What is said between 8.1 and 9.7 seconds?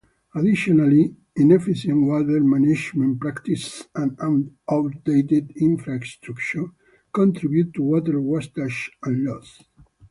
wastage and loss.